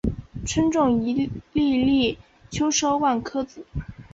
[0.47, 1.31] 春种一粒
[2.13, 2.17] 粟，
[2.49, 3.63] 秋收万颗子。